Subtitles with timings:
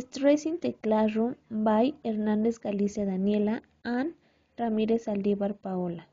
[0.00, 4.14] Stress in the Classroom by Hernandez Galicia Daniela and
[4.58, 6.06] Ramirez Aldivar Paola.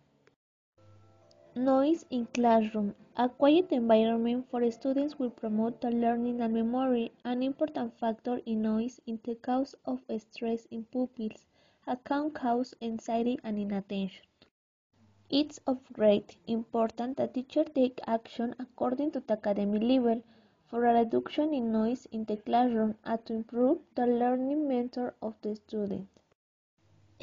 [1.55, 2.93] Noise in classroom.
[3.15, 7.13] A quiet environment for students will promote the learning and memory.
[7.23, 11.45] An important factor in noise is the cause of stress in pupils.
[11.87, 14.25] A can cause anxiety and inattention.
[15.29, 20.21] It's of great importance that teachers take action according to the academic level
[20.69, 25.33] for a reduction in noise in the classroom and to improve the learning method of
[25.41, 26.07] the student.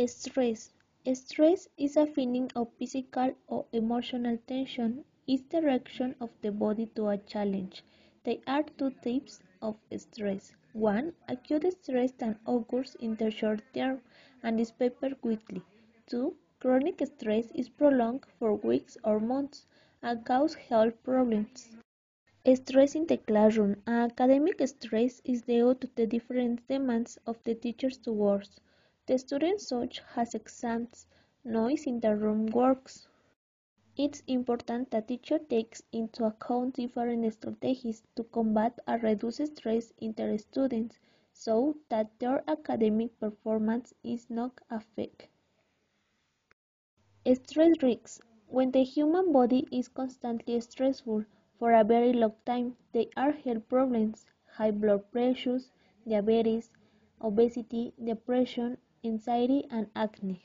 [0.07, 0.73] Stress.
[1.15, 5.05] Stress is a feeling of physical or emotional tension.
[5.27, 7.83] It's the reaction of the body to a challenge.
[8.25, 10.53] There are two types of stress.
[10.73, 14.03] One, acute stress that occurs in the short term
[14.43, 15.63] and disappears quickly.
[16.07, 19.67] Two, chronic stress is prolonged for weeks or months
[20.03, 21.71] and causes health problems.
[22.55, 23.83] Stress in the classroom.
[23.89, 28.61] Academic stress is due to the different demands of the teachers to works.
[29.07, 31.07] The students such has exams,
[31.45, 33.09] noise in the room works.
[33.97, 40.13] It's important that teacher takes into account different strategies to combat and reduce stress in
[40.13, 41.01] their students
[41.33, 45.29] so that their academic performance is not affected.
[47.35, 48.21] Stress risks.
[48.47, 51.25] When the human body is constantly stressful,
[51.59, 52.75] for a very long time.
[52.93, 54.27] They are health problems,
[54.57, 55.71] high blood pressures,
[56.09, 56.71] diabetes,
[57.21, 60.43] obesity, depression, anxiety, and acne.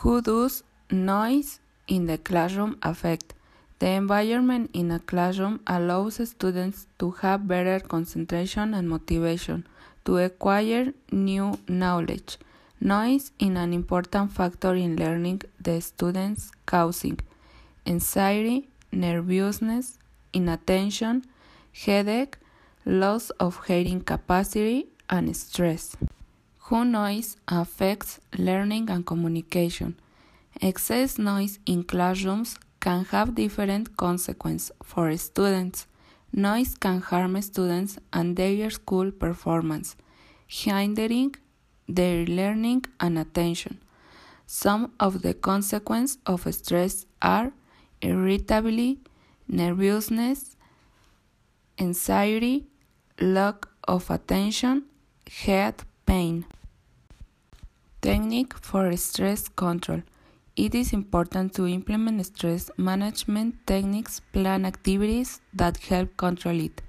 [0.00, 3.34] Who does noise in the classroom affect?
[3.78, 9.66] The environment in a classroom allows students to have better concentration and motivation
[10.04, 12.38] to acquire new knowledge.
[12.80, 17.18] Noise is an important factor in learning the students causing
[17.86, 19.98] anxiety, nervousness,
[20.32, 21.24] inattention,
[21.72, 22.36] headache,
[22.84, 25.96] loss of hearing capacity, and stress.
[26.66, 29.98] Who noise affects learning and communication.
[30.60, 35.86] Excess noise in classrooms can have different consequences for students.
[36.32, 39.96] Noise can harm students and their school performance,
[40.46, 41.34] hindering
[41.88, 43.80] their learning and attention.
[44.46, 47.52] Some of the consequences of stress are
[48.02, 48.98] irritability,
[49.48, 50.56] nervousness,
[51.78, 52.66] anxiety,
[53.20, 54.84] lack of attention,
[55.30, 55.74] head
[56.06, 56.44] pain.
[58.00, 60.02] Technique for stress control.
[60.56, 66.82] It is important to implement stress management techniques, plan activities that help control it.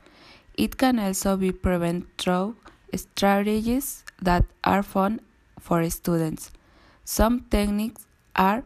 [0.58, 2.56] It can also be prevented through
[2.96, 5.22] strategies that are fun
[5.60, 6.52] for students.
[7.06, 8.64] Some techniques are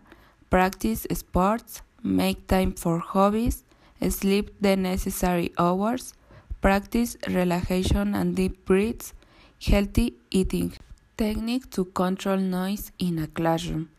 [0.49, 3.63] practice sports, make time for hobbies,
[4.09, 6.13] sleep the necessary hours,
[6.61, 9.13] practice relaxation and deep breaths,
[9.61, 10.73] healthy eating.
[11.17, 13.89] Technique to control noise in a classroom.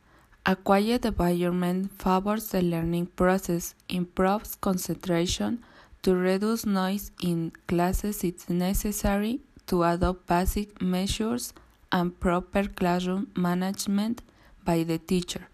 [0.47, 5.63] A quiet environment favors the learning process, improves concentration.
[6.03, 11.53] To reduce noise in classes, it's necessary to adopt basic measures
[11.91, 14.23] and proper classroom management
[14.65, 15.49] by the teacher.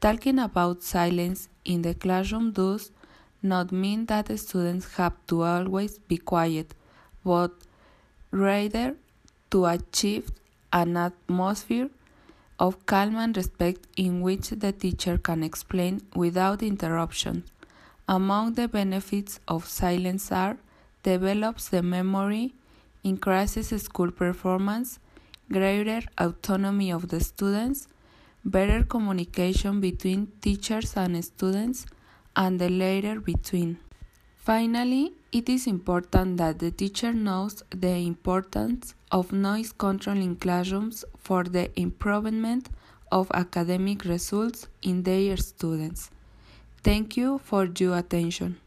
[0.00, 2.90] Talking about silence in the classroom does
[3.42, 6.74] not mean that the students have to always be quiet,
[7.24, 7.52] but
[8.30, 8.94] rather
[9.50, 10.30] to achieve
[10.72, 11.90] an atmosphere
[12.58, 17.44] of calm and respect in which the teacher can explain without interruption.
[18.08, 20.56] Among the benefits of silence are
[21.02, 22.54] develops the memory,
[23.02, 24.98] increases school performance,
[25.50, 27.88] greater autonomy of the students,
[28.44, 31.86] better communication between teachers and students,
[32.34, 33.78] and the latter between.
[34.36, 41.04] Finally, it is important that the teacher knows the importance of noise control in classrooms
[41.16, 42.68] for the improvement
[43.12, 46.10] of academic results in their students.
[46.82, 48.62] Thank you for your attention.